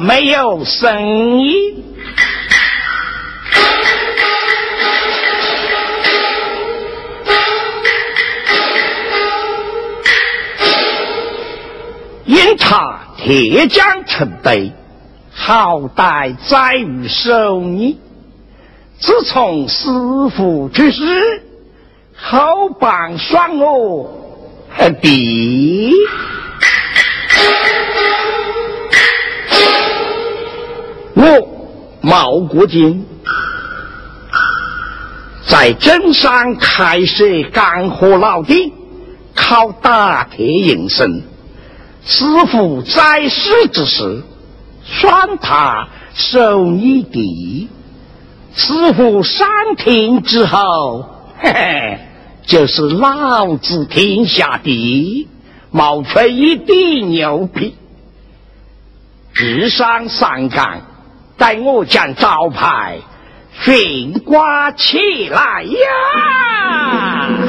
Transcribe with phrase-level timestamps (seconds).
[0.00, 1.84] 没有声音？
[12.24, 14.72] 因他铁匠成碑，
[15.34, 17.98] 好歹在于手艺。
[18.98, 19.88] 自从师
[20.34, 21.42] 傅去世，
[22.16, 24.10] 后帮算我
[25.02, 25.92] 弟。
[32.20, 33.06] 毛国金
[35.46, 38.70] 在镇上开设干活老店，
[39.34, 41.22] 靠打铁营生。
[42.04, 44.22] 师傅在世之时，
[44.84, 47.70] 算他手艺的。
[48.54, 49.48] 师傅上
[49.78, 51.06] 庭之后，
[51.38, 51.98] 嘿嘿，
[52.44, 55.26] 就是老子天下第一，
[55.70, 57.76] 冒出一地牛皮。
[59.32, 60.82] 日上三竿，
[61.40, 62.98] 待我将招牌
[63.62, 64.98] 悬挂起
[65.30, 67.39] 来呀！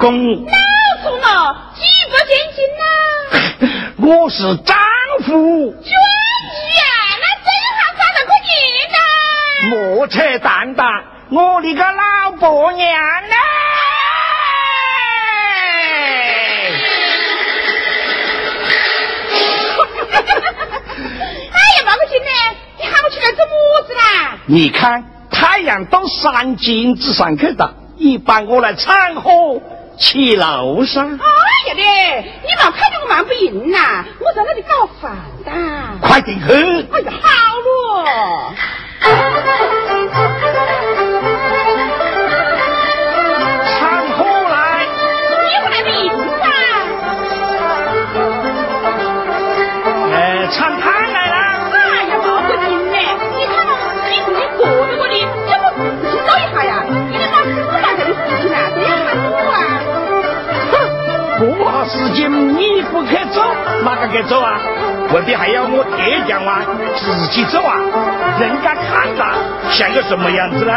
[0.00, 0.46] 公。
[0.46, 0.52] 老
[1.04, 2.84] 公了，几不见紧呐？
[4.08, 4.74] 我是丈
[5.26, 5.28] 夫。
[5.28, 5.92] 娟女
[6.80, 6.88] 啊，
[7.20, 8.48] 那这下咋得可见
[8.90, 8.98] 呐？
[9.68, 10.88] 莫扯淡淡，
[11.30, 12.88] 我的个老婆娘
[13.28, 13.36] 呢？
[21.52, 22.30] 哎呀，毛个劲呢？
[22.78, 23.52] 你喊我去干做么
[23.86, 24.38] 子啦？
[24.46, 29.60] 你看太阳到山尖子上去了，一般我来掺和
[30.00, 31.06] 去楼上。
[31.12, 35.14] 哎呀嘞，你老看着我忙不赢呐，我在那里搞饭
[35.44, 35.52] 的。
[36.00, 36.52] 快点去！
[36.90, 38.54] 哎呀，好了。
[62.00, 63.44] 事情你不去做，
[63.84, 64.58] 哪个去做啊？
[65.12, 66.64] 未必还要我爹讲啊，
[66.96, 67.76] 自己做啊？
[68.40, 69.24] 人家看着
[69.70, 70.72] 像个什么样子呢？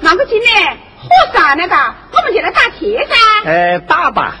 [0.00, 1.76] 那个今年火啥那个？
[2.12, 3.14] 我们就来打铁噻。
[3.44, 4.34] 呃，打吧。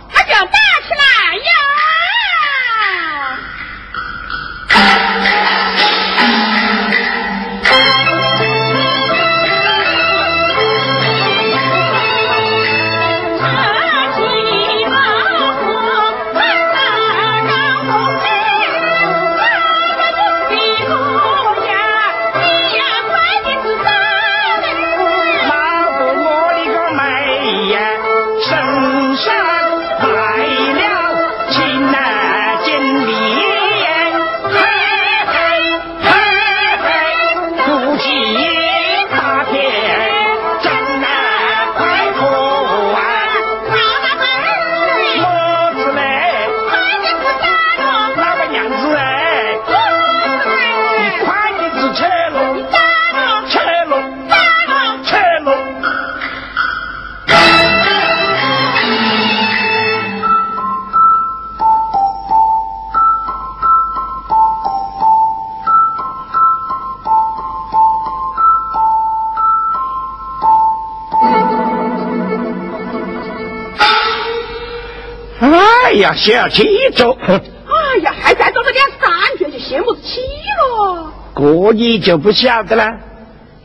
[76.12, 76.64] 哎呀，小气
[76.94, 77.10] 着。
[77.12, 80.20] 哎呀，还再多了两三卷就羡慕起
[80.58, 81.12] 了。
[81.34, 82.98] 这你就不晓得了，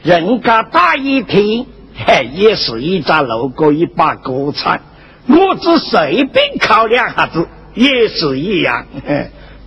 [0.04, 4.82] 人家打一天，嘿，也是一扎路过一把锅铲，
[5.28, 8.86] 我只随便烤两下子，也是一样，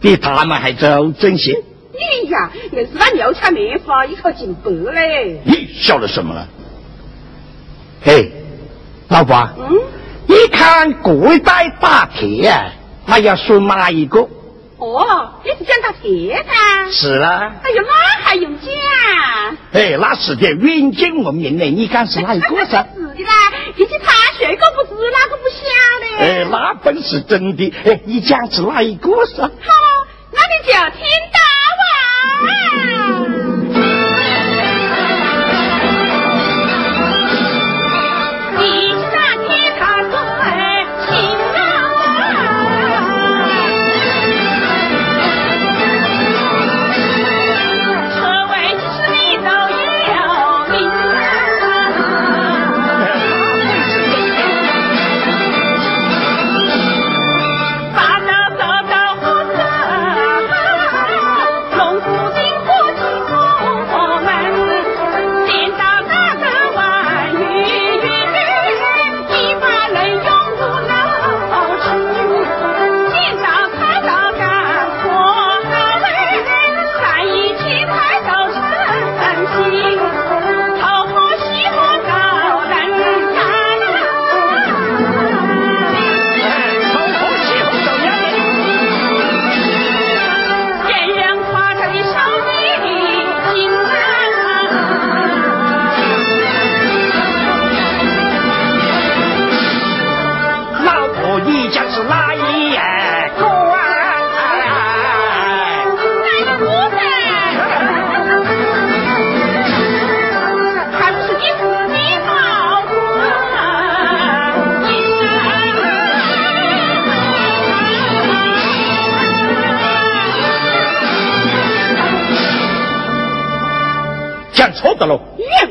[0.00, 1.53] 比他们还周正些。
[1.53, 5.43] 哎呀，硬是那牛菜面法一口进白嘞！
[5.44, 6.49] 你晓得什么了？
[8.03, 8.32] 嘿，
[9.09, 9.59] 老婆，嗯，你
[10.81, 12.73] 看过一代打铁啊，
[13.05, 14.21] 那要说哪一个？
[14.79, 16.91] 哦，你是讲打铁噻？
[16.91, 17.53] 是啦。
[17.62, 18.71] 哎呀，那还用讲？
[19.75, 22.87] 哎，那是的远近闻名的，你看是哪一个噻？
[22.94, 25.61] 是的啦，一起查谁个不知，哪个不晓
[26.00, 26.25] 得？
[26.25, 27.75] 哎，那本是真的。
[27.85, 29.43] 哎，你讲是哪一个噻？
[29.43, 29.50] 好，
[30.32, 31.38] 那你就听到
[31.77, 32.89] 啊。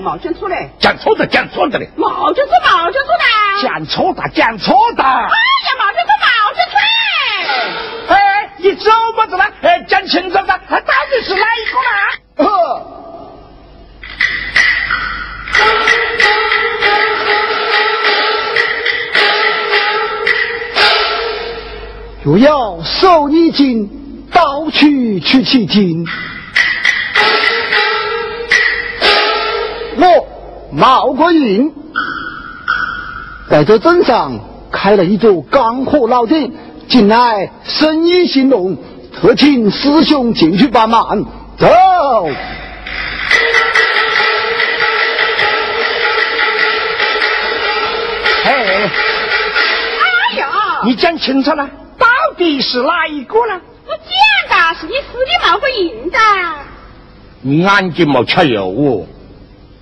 [0.09, 1.87] 毛讲错嘞，讲错的，讲错的嘞。
[1.95, 3.23] 毛讲错，毛讲错的。
[3.61, 5.03] 讲错的，讲错的。
[5.03, 5.29] 哎呀，
[5.77, 6.25] 毛讲错，毛
[6.55, 6.73] 讲错。
[8.15, 9.45] 哎，你怎么子了？
[9.61, 12.49] 哎，讲清楚的，他到底是哪一个呢？
[22.23, 26.03] 若要收你金，盗取取其金。
[30.79, 31.73] 冒个印，
[33.49, 34.39] 在这镇上
[34.71, 36.53] 开了一座钢火老店，
[36.87, 38.77] 近来生意兴隆，
[39.13, 41.25] 特请师兄进去帮忙。
[41.57, 41.67] 走。
[48.45, 48.89] 哎，
[49.99, 50.47] 哎呀，
[50.85, 52.07] 你讲清楚了，到
[52.37, 53.59] 底是哪一个呢？
[53.85, 53.91] 我
[54.49, 56.17] 讲的是你师弟冒个印的。
[57.41, 59.05] 你眼睛没瞧有哦。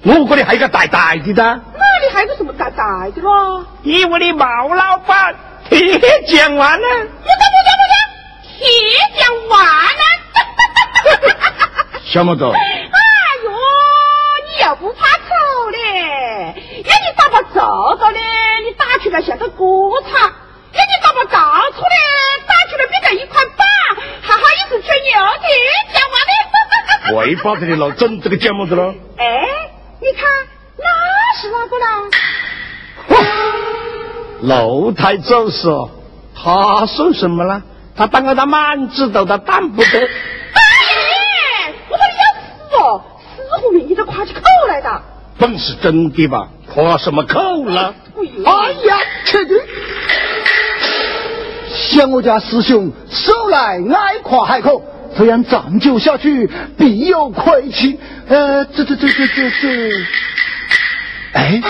[0.04, 1.44] 我这里还有个大大的的，
[1.76, 3.66] 那里还有个什么大大的咯？
[3.82, 5.36] 你屋里毛老板
[5.70, 5.80] 铁
[6.28, 7.98] 匠完了，不讲不讲不讲，
[8.58, 8.68] 铁
[9.18, 10.02] 匠完了，
[12.06, 12.46] 小 么子？
[12.46, 12.50] 哎
[13.44, 13.52] 呦，
[14.48, 16.54] 你又不怕丑嘞？
[16.86, 17.60] 要你打把这
[17.98, 18.20] 个嘞，
[18.66, 21.96] 你打出来像个锅铲；要你打把大错嘞，
[22.48, 23.68] 打出来变成一块板，
[24.22, 25.12] 还好意思吹牛
[25.42, 25.50] 铁
[25.92, 26.32] 匠完了。
[27.18, 28.94] 为把这里老整这个讲么子了？
[29.18, 29.47] 哎。
[30.18, 30.28] 你看，
[30.78, 30.86] 那
[31.40, 31.86] 是哪个呢？
[34.42, 35.70] 楼台走时，
[36.36, 37.62] 他算什么了？
[37.96, 40.00] 他当个他满子都他当不得。
[40.00, 43.02] 哎，我说你要死哦！
[43.36, 45.02] 死活命你都夸起口来的。
[45.38, 46.48] 本是真的吧？
[46.74, 47.94] 夸什么口了？
[48.44, 49.56] 哎呀，确定！
[51.76, 54.82] 想我家师兄手来爱夸海口。
[55.18, 56.48] 这样长久下去，
[56.78, 57.98] 必有亏欠。
[58.30, 59.92] 呃，这这这这这这，
[61.32, 61.62] 哎，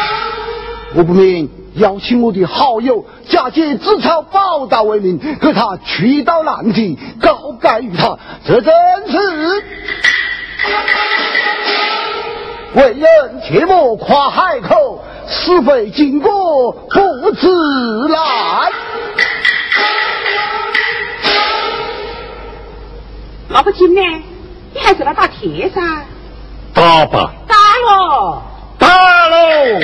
[0.95, 8.73] 我不明邀请我的好友，假借自嘲报答为名，给他取道难题，告盖于他，这真
[9.07, 9.63] 是
[12.73, 17.47] 为人切莫夸海口，是非经过不自
[18.09, 18.71] 然。
[23.49, 24.01] 老婆金呢？
[24.73, 26.05] 你还是来打铁噻？
[26.77, 27.33] 打吧！
[27.47, 27.55] 打
[27.87, 28.43] 喽！
[28.77, 28.87] 打
[29.29, 29.79] 喽！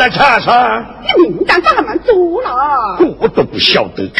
[0.00, 0.82] 了，查查？
[1.02, 2.96] 你名单咋那么多了？
[3.18, 4.10] 我都不晓得。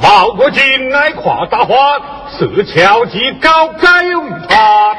[0.00, 1.74] 毛国进来夸大话，
[2.38, 4.16] 是巧计高改于
[4.48, 4.94] 他。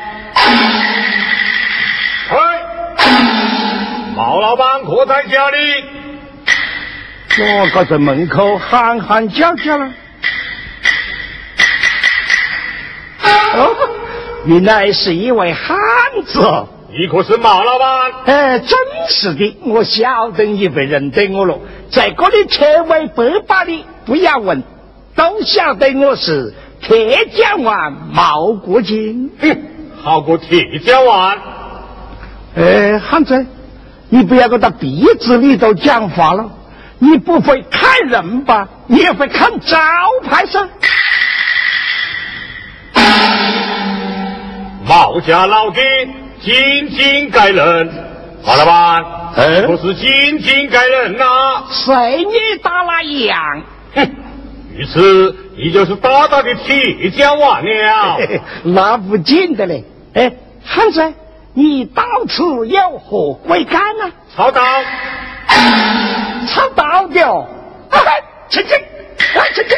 [4.15, 5.57] 毛老板可在家里？
[7.39, 9.91] 我搁在门口喊喊叫叫了。
[13.55, 13.75] 哦，
[14.45, 15.75] 原来是一位汉
[16.25, 16.39] 子。
[16.95, 18.11] 你可是毛老板？
[18.25, 18.77] 哎，真
[19.09, 21.59] 是的，我晓得你被认得我了。
[21.89, 24.61] 在这里车尾百把的，不要问，
[25.15, 29.31] 都晓得我是铁匠王毛国金。
[29.41, 29.57] 哼，
[30.03, 31.35] 好个铁匠王。
[32.55, 33.43] 哎，汉子，
[34.13, 36.47] 你不要搁到鼻子里头讲话了。
[36.99, 38.69] 你不会看人吧？
[38.85, 39.75] 你也会看招
[40.29, 40.69] 牌噻。
[44.87, 45.81] 毛家老弟。
[46.43, 47.89] 进京改人，
[48.45, 49.05] 马老板，
[49.37, 53.63] 哎，不是金金盖人呐，随你打那样，
[53.95, 54.11] 哼，
[54.75, 58.17] 于是你就是大大的铁匠王了，
[58.63, 59.85] 那不见得嘞。
[60.15, 60.33] 哎，
[60.65, 61.13] 汉子，
[61.55, 64.11] 你到此有何贵干呢？
[64.35, 64.61] 操刀，
[66.47, 67.45] 操刀的哦，
[68.49, 68.75] 请进，
[69.35, 69.77] 来请进。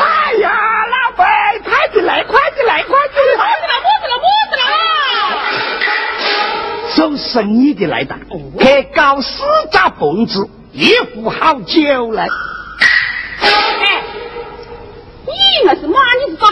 [0.00, 0.50] 哎呀，
[0.86, 1.26] 老板，
[1.64, 3.38] 快进来，快进来，快进来！
[3.38, 4.66] 么子了，么子了，么子了！
[6.96, 8.16] 做生意的来的，
[8.58, 12.26] 去搞四扎蹦子，一壶好酒来。
[13.42, 14.02] 哎，
[15.26, 15.32] 你
[15.64, 15.98] 那是嘛？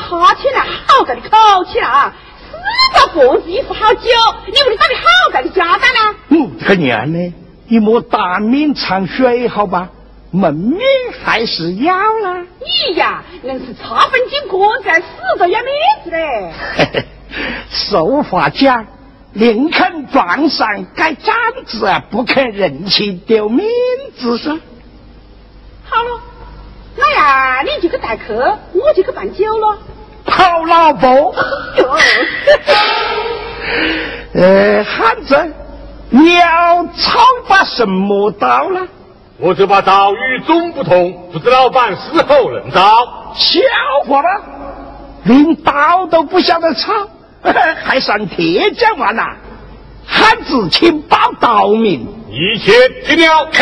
[0.09, 0.61] 你是打哈欠了？
[0.87, 2.15] 好大的口气啊！
[2.51, 4.09] 四扎蹦子，一壶好酒，
[4.47, 6.19] 你屋里到底好大的家当呢？
[6.31, 7.35] 嗯，这个娘呢？
[7.67, 9.91] 你莫大面掺水好吧？
[10.31, 10.81] 门面
[11.23, 12.47] 还是要了。
[12.61, 15.07] 你呀，硬是差分进锅在，死
[15.39, 15.71] 都要面
[16.05, 17.05] 子嘞。
[17.69, 18.87] 俗话讲，
[19.35, 21.35] 宁肯撞上盖帐
[21.67, 23.69] 子，不肯人情丢面
[24.17, 24.59] 子噻。
[25.85, 26.21] 好了，
[26.97, 29.79] 那呀，你就去待客，我就去办酒了。
[30.39, 31.35] 好老婆。
[34.35, 35.53] 呃，汉子，
[36.11, 37.19] 你要操
[37.49, 38.87] 把什么刀呢？
[39.39, 43.33] 我这把刀与众不同，不知老板是否能刀？
[43.35, 43.61] 笑
[44.07, 44.43] 话了，
[45.25, 46.93] 连刀都不晓得操，
[47.85, 49.23] 还算铁匠玩呐？
[50.07, 52.73] 汉子请报刀名，一切
[53.05, 53.49] 听了。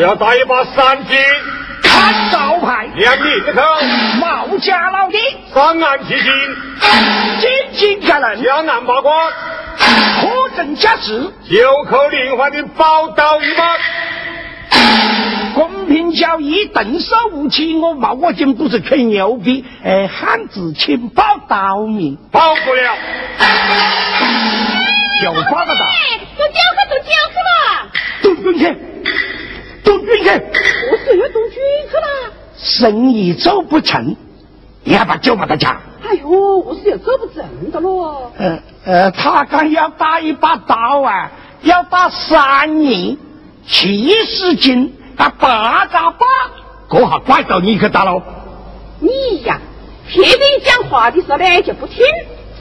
[0.00, 1.18] 我要打一把三斤，
[1.82, 3.60] 看招牌，两米口，
[4.18, 5.18] 毛家老弟，
[5.52, 6.32] 三案七斤，
[7.38, 9.12] 金金家人，两案八卦。
[10.22, 13.76] 可证价值，九口连环的宝刀一把，
[15.52, 17.76] 公平交易，动手无欺。
[17.76, 22.96] 我毛我今不是吹牛逼，哎，汉子请报刀名，报不了，
[25.22, 25.84] 就发个刀，
[26.38, 27.52] 都交可都交去了，
[28.22, 28.64] 都进去，
[29.90, 31.58] 都进去，我是要都进
[31.90, 34.14] 去啦，生意做不成，
[34.84, 35.80] 你还把酒把他加。
[36.02, 38.32] 哎呦，我是要做不成的咯。
[38.38, 41.30] 呃呃，他刚要打一把刀啊，
[41.62, 43.16] 要打三年，
[43.66, 46.26] 七十斤，他八扎八，
[46.88, 48.22] 这下怪到你去打喽。
[49.00, 49.58] 你呀，
[50.08, 52.04] 别人讲话的时候呢就不听，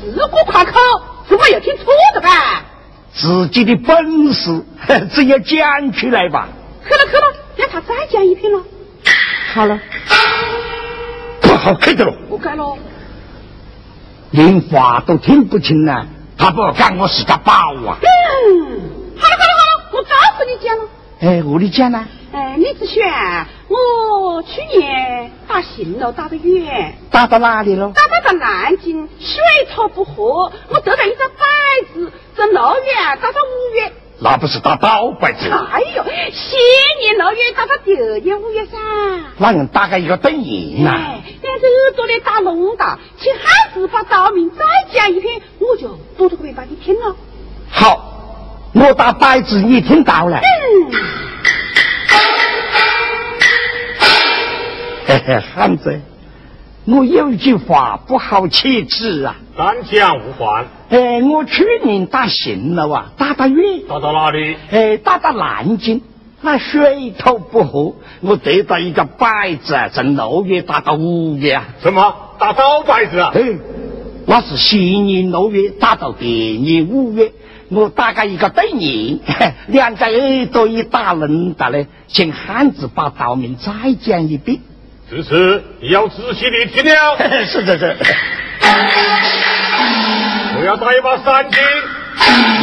[0.02, 0.80] 自古夸口，
[1.28, 2.64] 怎么又听错的吧？
[3.14, 4.64] 自己的本事
[5.12, 6.48] 只有讲出来吧。
[6.90, 8.60] 去了去了，让他再讲一遍了。
[9.54, 9.80] 好了，
[11.40, 12.12] 不好开的了。
[12.28, 12.78] 不改了。
[14.32, 16.06] 连话都听不清呢，
[16.38, 17.98] 他不讲我是个宝啊！
[18.02, 18.82] 嗯，
[19.18, 20.84] 好了好了好了，我告诉你讲了。
[21.22, 22.08] 哎，我的讲呢？
[22.32, 23.06] 哎，李子轩，
[23.68, 27.92] 我去年打行了打得远，打到哪里了？
[27.94, 29.42] 打到到南京，水
[29.74, 33.92] 土不服，我得了一张摆子，从六月打到五月。
[34.22, 35.50] 那不是打倒拐子？
[35.50, 36.04] 哎呦，
[36.34, 36.60] 新
[37.00, 38.78] 年六月打到第二年五月三。
[39.38, 40.92] 那人打个一个等赢呐？
[40.92, 47.16] 哎，两只耳朵里打龙大，请汉子把道名再讲一遍，我就多多会把你听了。
[47.72, 50.38] 好，我打摆子，你听到了？
[50.38, 50.92] 嗯。
[55.08, 56.02] 嘿嘿，汉子，
[56.86, 59.38] 我有一句话不好启齿啊。
[59.60, 60.68] 三枪五环。
[60.90, 64.56] 哎，我去年打行了哇，打到远，打到哪里？
[64.72, 66.02] 哎，打到南京，
[66.40, 71.68] 那水土不服，我得到一个摆子，从六月打到五月啊。
[71.82, 72.16] 什么？
[72.40, 73.34] 打倒摆子啊？
[73.36, 73.42] 哎，
[74.26, 77.34] 那是新年六月打到第年五月，
[77.68, 79.20] 我打个一个对联，
[79.68, 84.62] 两个耳朵一打聋的嘞，请汉子把道名再讲一遍。
[85.10, 87.18] 此事你要仔细的听了。
[87.46, 87.98] 是 是是。
[90.56, 91.60] 我要打一把三斤，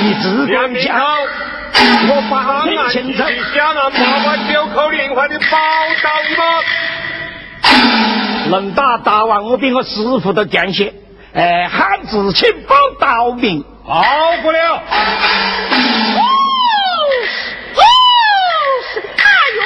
[0.03, 1.01] 你只管讲，
[2.09, 3.25] 我把你请走。
[3.53, 5.59] 下南八关九口连环的宝
[6.05, 6.45] 刀一把，
[8.51, 10.95] 能打大王，我比我师傅都强些。
[11.35, 14.05] 哎，汉子请报道明，好
[14.43, 14.75] 不了。
[14.77, 14.81] 哦
[17.75, 17.83] 哦，
[18.95, 19.25] 哎
[19.57, 19.63] 呦，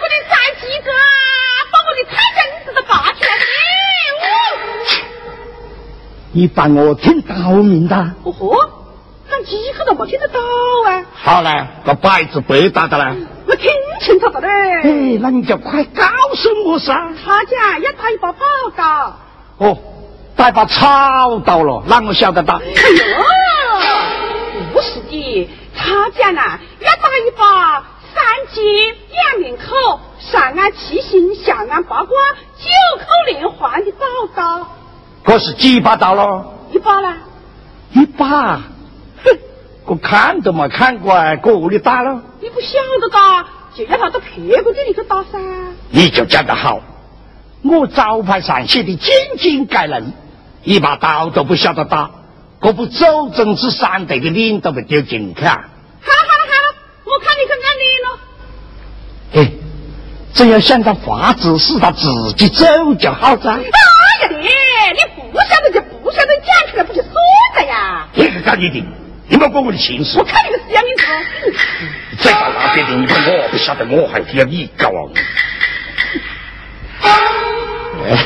[0.00, 0.90] 我的三鸡哥，
[1.70, 4.26] 把我的菜根子都拔起来了！
[6.32, 7.96] 你把我听到名的？
[8.24, 8.54] 哦吼，
[9.30, 10.38] 那几个都没听得到
[10.86, 11.04] 啊！
[11.14, 13.16] 好嘞，个摆子白打的嘞。
[13.46, 14.48] 我听清楚的嘞。
[14.82, 16.02] 哎，那你就快告
[16.34, 16.94] 诉我噻。
[17.24, 18.40] 他家要打一把宝
[18.76, 19.16] 刀。
[19.58, 19.78] 哦。
[20.36, 22.58] 带把草刀了，那我晓得打？
[22.58, 22.72] 哎呦，
[24.72, 26.40] 不是的，他家呢
[26.78, 27.80] 要打一把
[28.14, 28.64] 三尖
[29.10, 32.16] 两面口，上安七星，下安八卦，
[32.56, 32.68] 九
[33.00, 34.68] 口连环的宝刀。
[35.24, 36.52] 可是几把刀了？
[36.72, 37.16] 一把啦。
[37.92, 38.56] 一把？
[39.24, 39.38] 哼，
[39.84, 42.22] 我看都没看过，搁里打了？
[42.40, 45.38] 你不晓得打，就要他到别个这里去打噻。
[45.90, 46.80] 你就讲得好，
[47.62, 50.12] 我招牌上写的精精盖人。
[50.64, 52.10] 一把刀都不晓得打，
[52.60, 55.68] 这不周正子三队的脸都被丢进去啊！
[56.00, 58.08] 好了好了好了，我看你去按脸了。
[59.34, 59.52] 哎，
[60.34, 62.66] 只要想到法子使他自己走
[62.98, 63.50] 就好噻。
[63.52, 63.68] 哎呀
[65.38, 67.12] 你，你不晓得就不晓得，讲出来不就说
[67.56, 68.08] 了呀？
[68.14, 68.84] 你是搞你的，
[69.28, 70.18] 你莫管我的心事。
[70.18, 71.04] 我看你个死样子！
[72.18, 75.10] 再搞那别的，你看我不晓得，我还要你搞啊！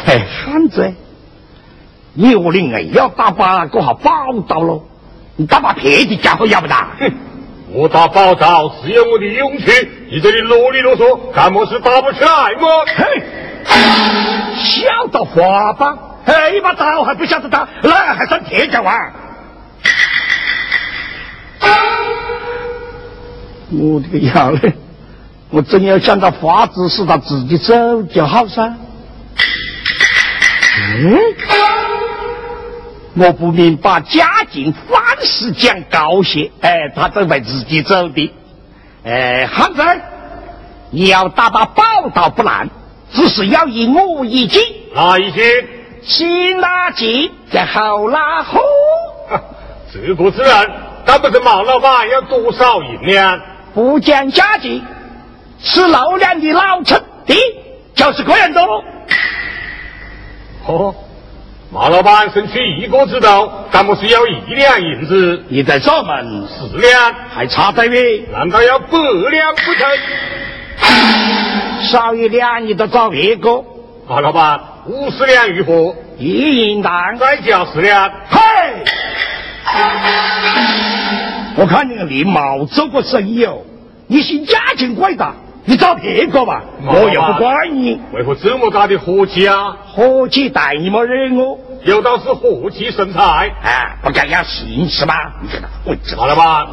[0.07, 0.94] 哎，汉子。
[2.14, 4.11] 你我的硬要打把个好宝
[4.46, 4.85] 刀喽？
[5.37, 6.90] 你打把别的家伙要不打？
[7.01, 7.11] 哼！
[7.75, 9.64] 我打宝刀是有我的勇气，
[10.11, 12.85] 你这里啰里啰嗦，干么事打不起来么？
[12.87, 13.22] 嘿，
[14.57, 15.96] 晓得话吧？
[16.24, 19.12] 哎，一把刀还不晓得打，那还算铁脚啊？
[23.70, 24.74] 我的个要嘞！
[25.48, 28.74] 我真要想到法子使他自己走就好噻。
[30.78, 31.18] 嗯。
[33.14, 38.32] 我不明把家境凡事讲高些，哎，他都会自己走的。
[39.04, 39.82] 哎，汉子，
[40.90, 41.82] 你要打把宝
[42.14, 42.68] 刀不难，
[43.12, 44.58] 只是要以我一计。
[44.94, 45.40] 哪一计？
[46.02, 48.60] 先拉计，再后拉货。
[49.92, 50.66] 自不自然，
[51.04, 53.40] 但不是毛老板要多少银两？
[53.74, 54.82] 不讲价钱，
[55.62, 57.34] 吃老两的老陈的，
[57.94, 58.62] 就是个人多。
[60.66, 60.94] 哦。
[61.74, 65.42] 马老板生取一个指头，干不是要一两银子？
[65.48, 68.30] 你在找门四两，还差得远？
[68.30, 68.88] 难道要百
[69.30, 69.88] 两不成？
[71.90, 73.64] 少一两你都找别个。
[74.06, 75.95] 马老板，五十两如何？
[76.18, 78.11] 一银当，再交十两。
[78.29, 78.38] 嘿！
[81.57, 83.59] 我看你个连毛做过生意哦，
[84.09, 85.35] 你心家境怪大。
[85.64, 88.01] 你找别个吧，我又不管你。
[88.12, 89.77] 为何这么大的火气啊？
[89.87, 91.57] 火气大，你莫惹我。
[91.85, 95.14] 有道是火气生财，哎，不该要心是吗？
[95.85, 96.66] 我知道了吧？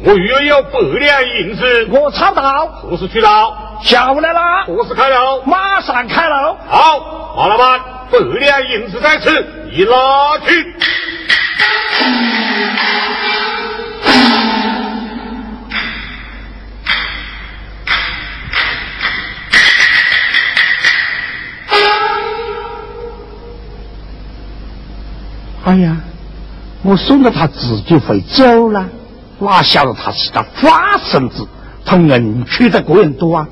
[0.00, 3.78] 我约有百两银子，我操刀，何时取刀？
[3.82, 5.42] 下午来了，何时开楼？
[5.44, 6.56] 马上开楼。
[6.66, 7.80] 好，马老板，
[8.10, 9.30] 百两银子在此，
[9.70, 10.74] 你拿去。
[25.64, 25.96] 哎呀，
[26.82, 28.86] 我送了他自己会走了，
[29.44, 31.46] 哪晓得他是个花生子，
[31.84, 33.46] 他硬取的个人多啊！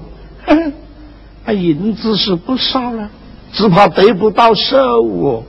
[1.44, 3.08] 他银子是不少了，
[3.52, 5.44] 只怕得不到手哦。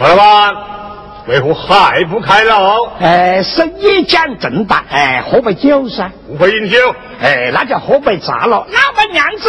[0.00, 0.54] 老板，
[1.26, 2.88] 为何还不开楼？
[3.00, 6.08] 哎，生意讲正大，哎，喝杯酒噻。
[6.28, 8.64] 不会饮酒，哎，那就喝杯茶了。
[8.70, 9.48] 老板娘子。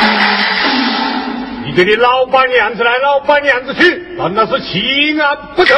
[0.00, 0.87] 你
[1.78, 5.76] 这里老板娘子来，老板娘子去，难道是欺俺不成？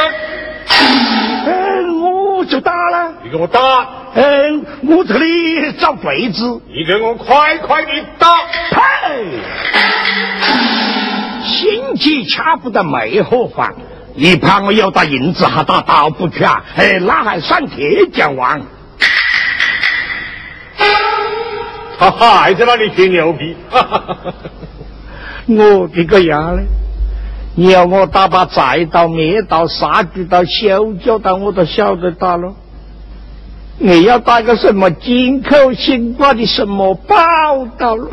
[1.44, 3.12] 嗯，我就打了。
[3.22, 3.60] 你给我打。
[4.14, 6.58] 嗯，我这里找柜子。
[6.68, 8.28] 你给我快快的打。
[8.70, 8.78] 呸。
[11.44, 13.70] 心急掐不得没何妨。
[14.14, 16.64] 你怕我要打银子还打倒不去啊？
[16.76, 18.58] 哎，那还算铁匠王。
[21.98, 23.54] 他还在那里吹牛逼。
[25.46, 26.64] 我这个样嘞！
[27.56, 32.54] 你要我打把菜刀、灭刀、杀猪刀、修脚刀，我都晓得打了。
[33.78, 37.16] 你要打个什么进口新挂的什么宝
[37.76, 38.08] 刀了？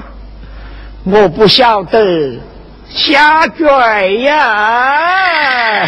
[1.04, 2.40] 我不晓得，
[2.90, 5.88] 下嘴呀！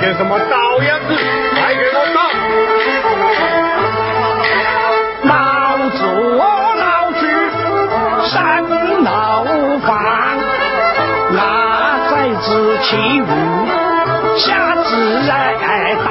[0.00, 1.12] 还想什么倒样子？
[1.12, 2.20] 来给我倒！
[5.28, 5.30] 老
[5.90, 6.00] 做
[6.74, 7.20] 老去
[8.30, 8.64] 三
[9.04, 9.06] 楼
[9.80, 9.90] 房，
[11.32, 11.38] 那
[12.10, 12.48] 在子
[12.80, 13.28] 起舞，
[14.38, 14.88] 瞎子
[15.28, 16.08] 来当，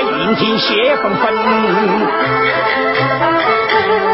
[0.00, 1.22] 月阴天雪纷纷。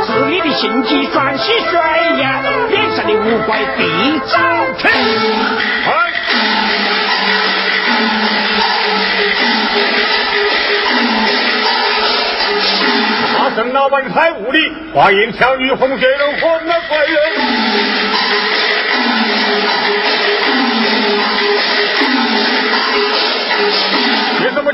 [0.05, 1.79] 是你的心机转洗水
[2.21, 4.39] 呀，脸上的乌龟地早
[4.79, 4.91] 晨。
[13.57, 17.17] 郑老板太无礼，花言巧语哄血人，哄了坏人。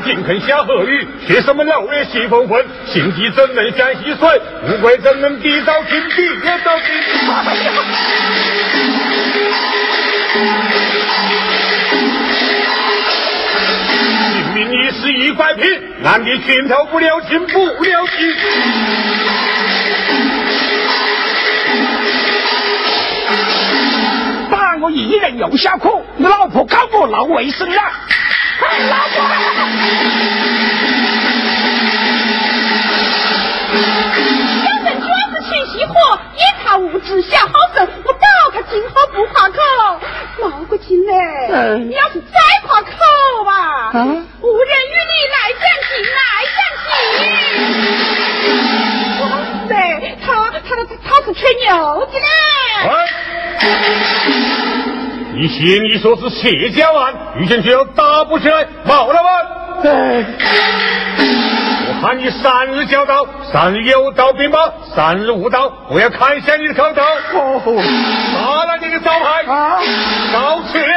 [0.03, 4.41] 学什么金坑下河鱼，学什么老月戏风魂，心机怎能像溪水？
[4.67, 7.03] 乌龟怎能地早天地也早天？
[14.53, 15.63] 明明一是一块皮，
[16.01, 18.35] 男的拳头不了情不了情。
[24.51, 27.81] 把我一人用下苦，你老婆搞我闹卫生了。
[28.89, 29.15] 老婆，
[34.61, 35.93] 小人主要是娶媳妇，
[36.35, 38.19] 也怕物质下好生，我倒
[38.53, 39.55] 他今后不夸口。
[40.41, 40.43] 毛
[41.05, 41.13] 嘞，
[41.85, 42.89] 你要是再夸口
[43.45, 45.37] 吧，无人与你来
[46.15, 46.19] 来
[46.53, 46.83] 相亲。
[49.21, 49.23] 哇
[49.69, 49.71] 塞，
[50.25, 50.69] 他他他
[51.03, 51.67] 他是吹牛
[52.11, 52.25] 的嘞！
[55.35, 59.45] 你信你说是谢家湾，遇见就要打不起来，毛老板？
[61.85, 67.01] 我喊你三日交刀，三日有刀便报，三日无刀，我要看一下你的口头。
[67.73, 69.43] 拿了你的招牌，
[70.31, 70.93] 刀去了。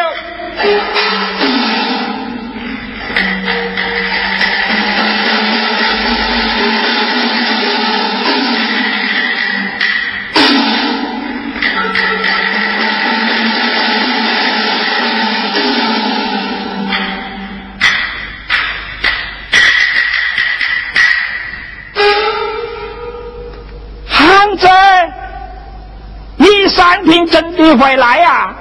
[26.76, 28.54] 三平真的会来呀？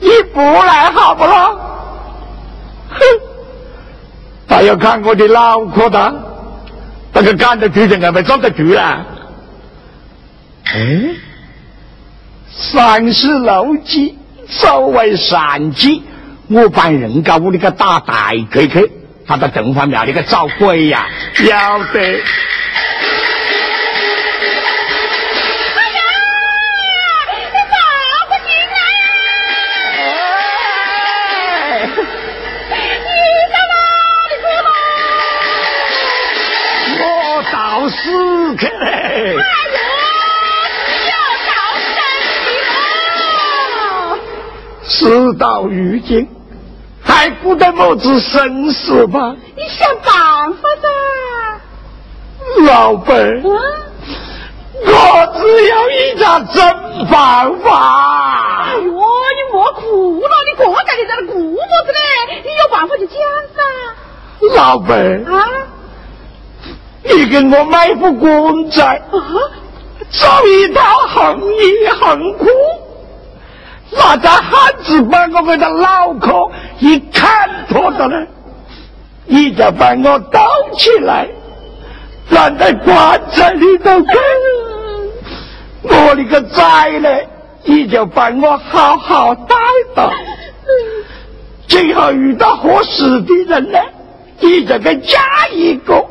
[0.00, 1.60] 你不来好不咯？
[2.90, 3.00] 哼！
[4.48, 6.14] 他要看我的脑壳的，
[7.12, 9.06] 那个干得住人，还没找得住啊？
[10.66, 11.14] 哎，
[12.50, 14.18] 三十六计，
[14.60, 16.02] 走为上计。
[16.48, 18.92] 我帮人家屋里个打大鬼去，
[19.26, 21.06] 他到正房庙里个找鬼呀，
[21.48, 22.20] 要得。
[38.56, 39.38] 哎呦，
[41.08, 41.12] 要
[41.48, 41.52] 到
[41.90, 41.96] 生
[44.84, 46.28] 死事到如今，
[47.02, 49.36] 还不得么子生死吗？
[49.56, 50.88] 你想办法噻！
[52.66, 56.56] 老板，我只有一个真
[57.10, 57.68] 办法。
[58.68, 61.98] 哎呦，你莫哭了，你过在你在那哭么子呢？
[62.44, 63.16] 你有办法就讲
[63.54, 63.58] 噻。
[64.56, 65.34] 老板啊！
[67.04, 69.00] 你给我买副棺材，
[70.10, 72.46] 找一套横衣横裤，
[73.92, 78.26] 拿着汉子把我们的脑壳一砍破的呢，
[79.26, 81.28] 你就把我倒起来，
[82.26, 84.08] 放在棺材里头去。
[85.82, 87.08] 我的个崽呢，
[87.64, 89.54] 你就把我好好带
[89.94, 90.10] 到，
[91.68, 93.78] 最后遇到合适的人呢，
[94.40, 95.20] 你就给嫁
[95.52, 96.02] 一个。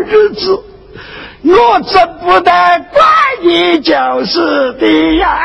[0.00, 0.62] 日子，
[1.42, 2.50] 我真不得
[2.92, 3.02] 怪
[3.42, 5.40] 你就是的呀！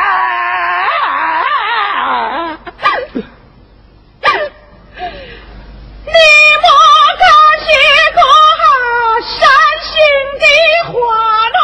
[6.06, 6.12] 你
[6.62, 6.68] 莫
[7.18, 7.22] 可
[7.64, 7.68] 写
[8.14, 8.18] 个
[9.28, 9.38] 伤
[9.82, 9.90] 心
[10.40, 10.44] 的
[10.92, 10.92] 话
[11.54, 11.58] 喽！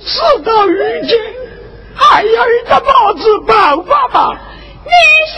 [0.00, 0.12] 事
[0.44, 1.10] 到如今，
[1.94, 2.32] 还有一
[2.68, 3.52] 个么子办
[3.84, 4.18] 法吗？
[4.84, 4.90] 你
[5.34, 5.36] 想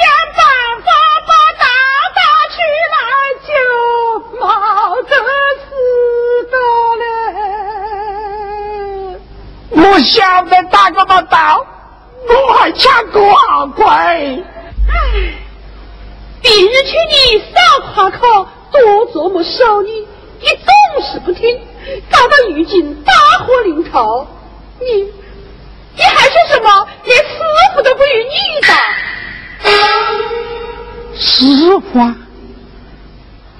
[10.00, 11.66] 晓得打个么刀，
[12.28, 13.84] 我还抢过好快。
[13.86, 14.94] 唉，
[16.42, 17.54] 平日劝你少
[17.94, 18.80] 夸口，多
[19.12, 19.90] 琢磨少你，
[20.40, 21.58] 你总是不听，
[22.10, 23.12] 搞到如今大
[23.44, 24.26] 祸临头，
[24.80, 24.86] 你
[25.96, 26.88] 你还说什么？
[27.04, 27.24] 连师
[27.74, 28.34] 傅都不如你
[28.66, 28.68] 的。
[31.18, 32.14] 师傅，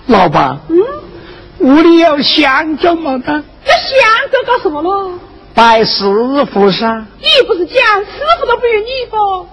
[0.07, 0.77] 老板，嗯，
[1.61, 3.43] 屋里有香烛么的？
[3.65, 5.19] 这香烛干什么了？
[5.57, 6.05] 拜师
[6.53, 7.07] 傅噻。
[7.19, 8.07] 你不是讲师
[8.39, 9.49] 傅都不如你不？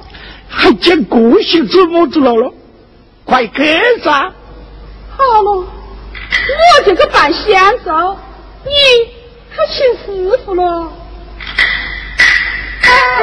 [0.50, 2.54] 还讲个性子么子了了？
[3.24, 4.12] 快给噻！
[4.12, 5.66] 好了，我
[6.86, 7.89] 这个办香烛，
[8.66, 8.72] 你
[9.56, 10.92] 可请师傅了。
[12.82, 12.89] 比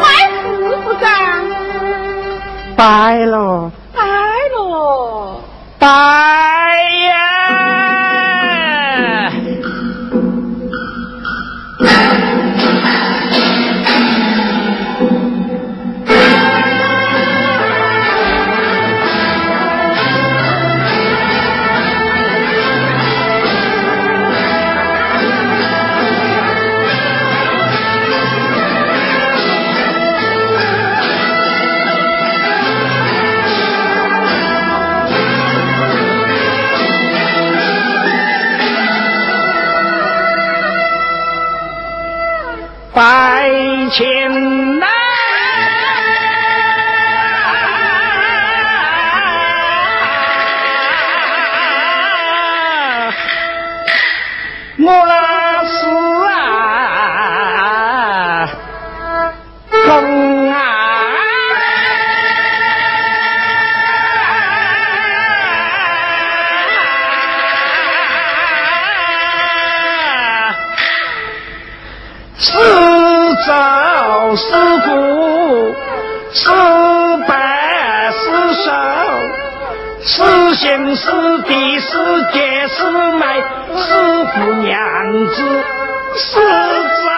[0.00, 0.06] 的？
[0.06, 1.04] 要拜师傅噻！
[2.76, 4.00] 拜了，拜
[54.82, 55.86] 我那是
[56.26, 56.38] 啊，
[59.86, 60.54] 公啊。
[73.46, 74.44] 找师
[74.84, 75.74] 傅，
[76.32, 76.40] 是
[77.26, 77.32] 拜
[78.12, 78.20] 是
[78.54, 78.68] 寿，
[80.02, 81.10] 是行是
[81.48, 81.88] 弟是
[82.32, 83.42] 姐是妹，
[83.76, 85.64] 师傅娘子
[86.16, 86.40] 是
[87.04, 87.10] 崽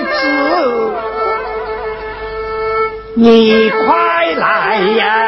[0.00, 0.92] 子。
[3.14, 5.26] 你快来呀！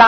[0.00, 0.06] 救！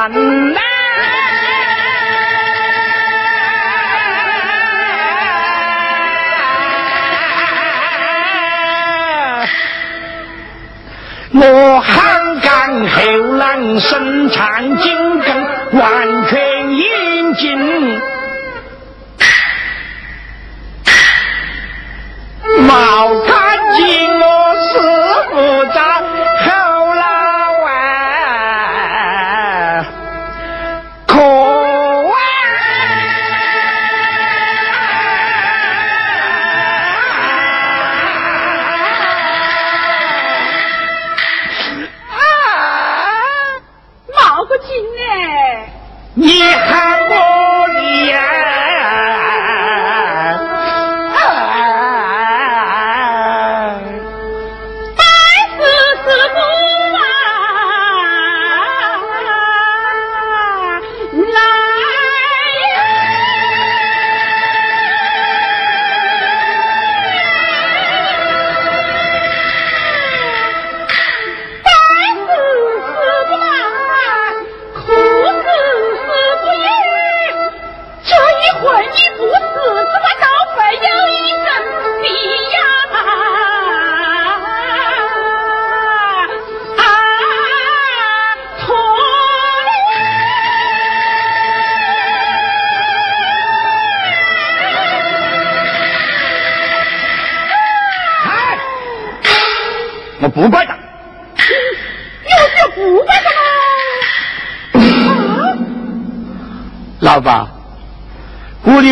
[15.70, 15.78] 不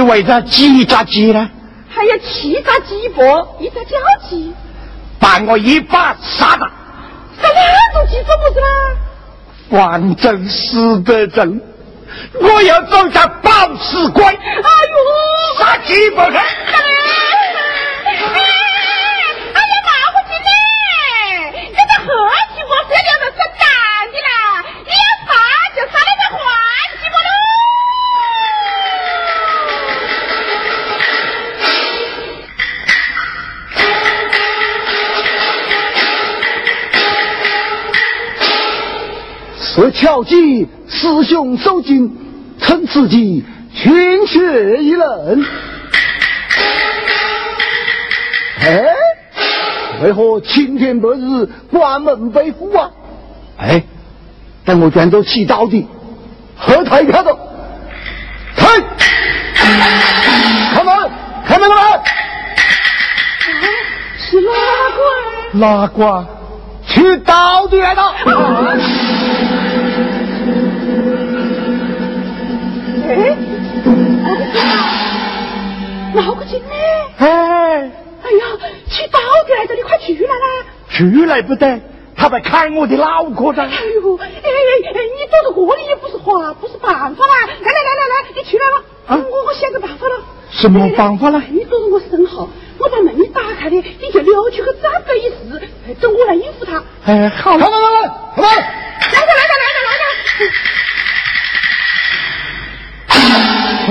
[0.00, 1.50] 屋里围着几只鸡呢？
[1.88, 3.96] 还有七只鸡脖，一只脚
[4.28, 4.52] 鸡。
[5.18, 6.70] 把我一把杀了。
[7.40, 7.58] 杀两
[7.94, 8.66] 种鸡怎么子啦？
[9.70, 11.60] 反正死得正，
[12.40, 14.34] 我要做下保死官。
[14.34, 14.40] 哎
[14.90, 16.42] 呦，杀鸡婆看。
[39.90, 42.16] 设巧计，师兄受惊，
[42.60, 45.44] 趁此机群血一人。
[48.60, 48.84] 哎，
[50.02, 52.90] 为何青天白日关门被虎啊？
[53.58, 53.82] 哎，
[54.64, 55.88] 等我卷走起刀的，
[56.56, 57.36] 何太看到？
[58.54, 58.66] 开，
[59.54, 59.82] 开门，
[60.72, 61.10] 开门，
[61.46, 61.68] 开门！
[64.18, 64.52] 是哪
[64.94, 65.58] 个？
[65.58, 66.26] 哪个？
[66.86, 68.12] 去刀的来了！
[74.24, 74.36] 哎，
[76.14, 76.66] 老个金呢？
[77.18, 78.44] 哎，哎呀，
[78.88, 80.64] 去刀的来着，你快去来啦！
[80.88, 81.80] 去来不得，
[82.16, 83.62] 他在砍我的脑壳噻。
[83.64, 83.70] 哎
[84.02, 87.34] 呦，哎哎哎，你躲在这里也不是话，不是办法啦！
[87.46, 88.82] 来来来来来，你去来吧。
[89.08, 90.14] 啊，我我想个办法了。
[90.50, 91.42] 什么办法呢？
[91.50, 92.48] 你躲在我身后，
[92.78, 95.34] 我把门一打开的，你就溜去和张哥一试，
[96.00, 96.82] 等我来应付他。
[97.06, 97.56] 哎，好。
[97.56, 98.48] 来来来来，来来，
[99.00, 100.04] 来着来着来来
[100.38, 100.50] 着。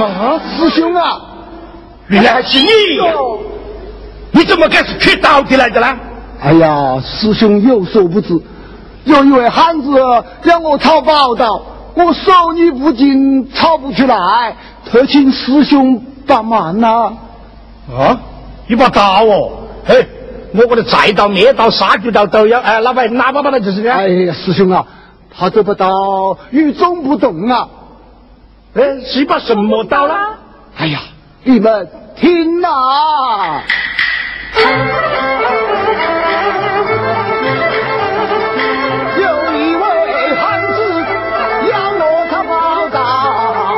[0.06, 1.22] 啊，师兄啊，
[2.08, 2.68] 原来是你！
[4.32, 5.88] 你怎么敢是缺刀的来的呢？
[6.42, 8.40] 哎呀，师兄有所不知，
[9.04, 9.90] 有一位汉子
[10.44, 11.62] 让我抄宝刀，
[11.96, 17.12] 我手艺不精，抄不出来，特请师兄帮忙呐。
[17.92, 18.18] 啊，
[18.68, 19.52] 一把刀哦，
[19.86, 20.08] 嘿，
[20.54, 24.86] 我这里菜刀、灭刀、杀猪刀都要，哎，老板哪把把他就是哎呀，师兄啊，
[25.36, 27.68] 他这把刀与众不同啊。
[28.76, 30.38] 哎，是把什么刀啦？
[30.78, 31.00] 哎呀，
[31.44, 33.62] 你们听呐！
[39.18, 40.74] 有一位汉子
[41.72, 43.00] 要我他宝刀，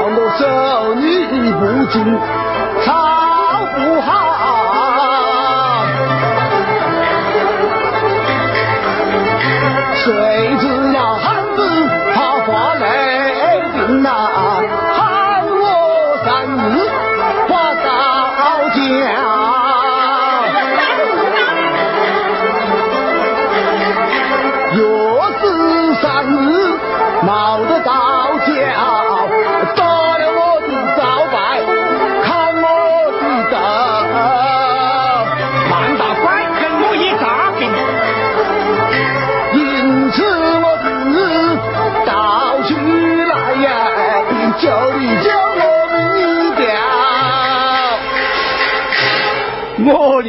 [0.08, 1.02] 我手你
[1.54, 1.62] 不
[1.92, 1.96] 精，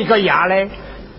[0.02, 0.68] 一个牙嘞！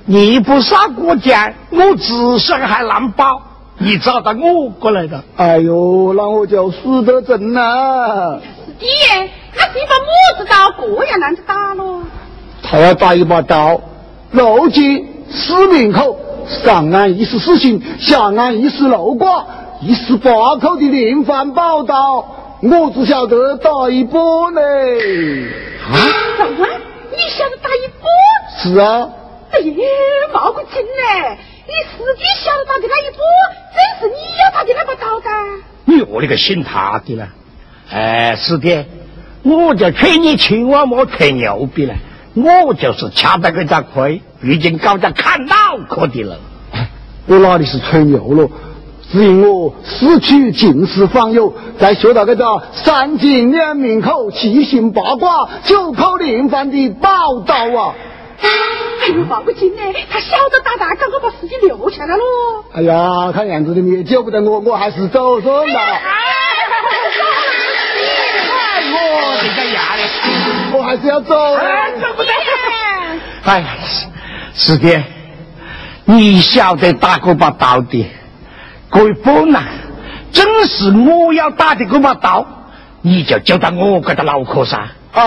[0.06, 3.42] 你不杀过江，我自身还难保。
[3.78, 8.38] 你找到我过来的，哎呦，那我就死得真呐！
[8.42, 8.86] 师弟，
[9.56, 10.06] 那是一把么
[10.38, 12.02] 子刀，这样难着打喽？
[12.62, 13.80] 他要打一把刀，
[14.32, 16.20] 漏接四面口，
[16.66, 19.46] 上岸一十四星，下岸一十六卦，
[19.82, 22.26] 一十八口的连环宝刀，
[22.62, 24.62] 我只晓得打一波呢。
[24.62, 25.96] 啊？
[26.38, 26.68] 什么？
[27.12, 28.08] 你晓得打一把？
[28.64, 29.09] 是啊，
[29.51, 29.76] 哎呀，
[30.34, 31.38] 毛个劲呢！
[31.68, 33.20] 你自己晓得打的那一步，
[33.76, 35.30] 真是你要打的那把刀的。
[35.84, 37.28] 你我那个信他的呢。
[37.91, 38.86] 哎，是的，
[39.43, 41.93] 我就劝你千万莫吹牛逼了。
[42.36, 45.55] 我就是掐得个家亏，毕竟搞家看脑
[45.89, 46.38] 壳的了。
[47.28, 48.49] 我哪里是吹牛了？
[49.11, 57.95] 只因我失去近视访友，在学到这个三进两命口、七星八卦、九口连环的宝刀啊！
[58.44, 59.82] 哎呦，冒个劲呢！
[60.10, 62.24] 他晓得打打，赶快把司机留下来喽。
[62.74, 65.80] 哎呀，看样子的你救不得我，我还是走算了。
[65.80, 66.00] 哎，
[68.94, 68.96] 我
[69.41, 70.04] 这个呀嘞！
[70.78, 71.36] 我还是要走。
[71.56, 72.32] 哎，走不得。
[73.44, 73.68] 哎呀，
[74.54, 75.02] 师弟，
[76.06, 78.10] 你晓得打这把刀的，
[78.89, 79.64] 各位不难，
[80.32, 82.46] 正是我要打的这把刀，
[83.02, 84.80] 你就交到我这个脑壳上。
[85.12, 85.24] 啊，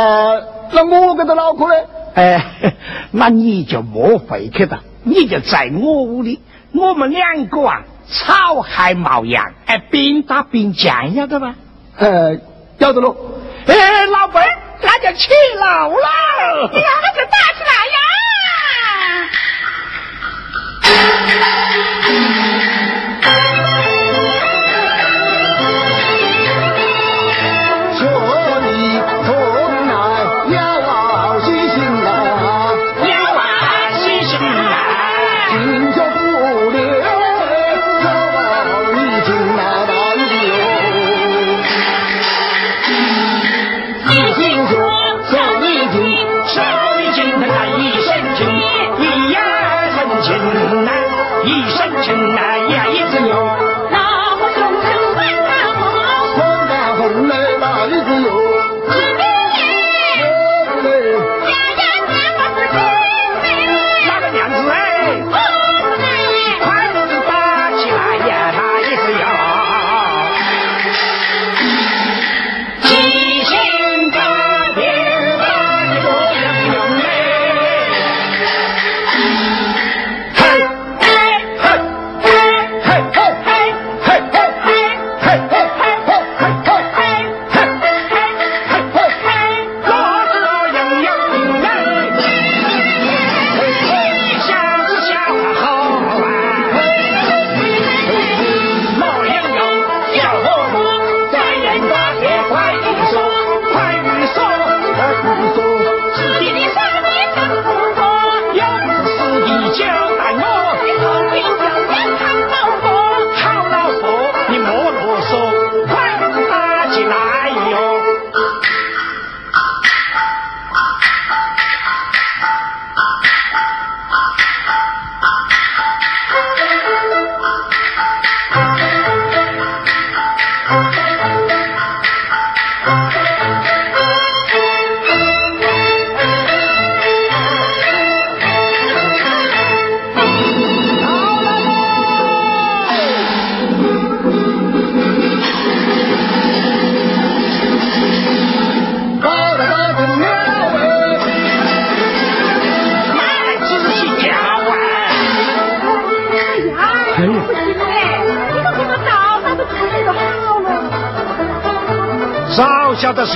[0.72, 1.74] 那我这个脑壳呢？
[2.16, 2.72] 哎，
[3.10, 6.40] 那你就莫回去了，你就在我屋里，
[6.72, 11.54] 我们两个啊，草还冒样，哎，边打边讲，要得吧？
[11.98, 12.38] 呃，
[12.78, 13.14] 要得喽。
[13.66, 16.70] 哎，老辈儿，那就起楼了。
[16.72, 17.98] 那就打起来呀！
[23.22, 23.30] 说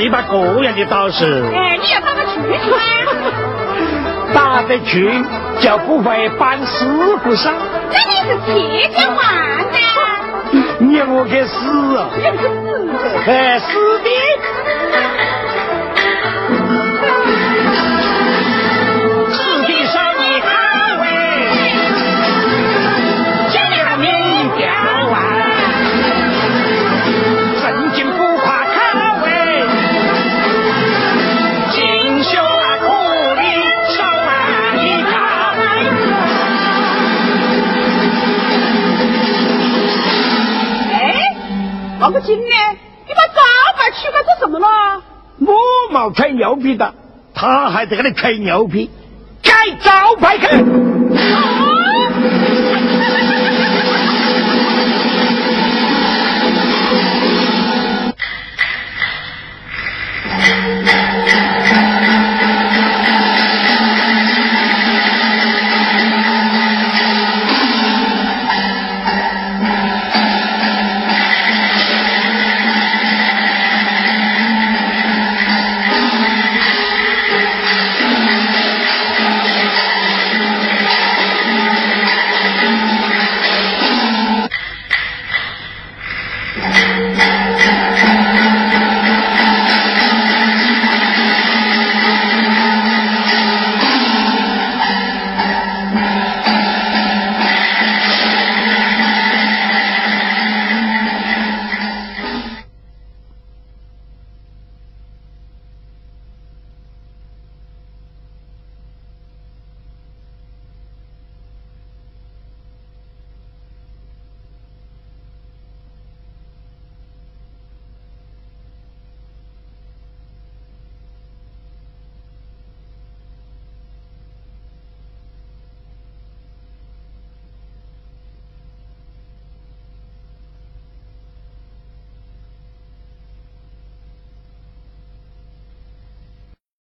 [0.01, 1.45] 少晓得是一把个样的刀是。
[1.55, 2.77] 哎，你要打得去去吗？
[4.33, 5.11] 打得去
[5.61, 6.87] 就不会搬师
[7.23, 7.53] 傅上。
[7.91, 9.19] 那你是千千万
[9.73, 9.77] 的。
[10.79, 12.09] 你我给死啊！
[12.17, 13.31] 你个死！
[13.31, 14.09] 哎，死的。
[42.11, 42.57] 王个金呢？
[43.07, 43.41] 你把招
[43.77, 45.01] 牌取过做什么了？
[45.39, 45.55] 我
[45.93, 46.93] 冇吹牛皮的，
[47.33, 48.91] 他还在那里吹牛皮，
[49.43, 50.47] 改招牌去。